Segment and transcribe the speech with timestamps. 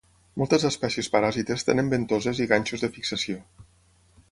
[0.41, 3.39] Moltes espècies paràsites tenen ventoses i ganxos de fixació.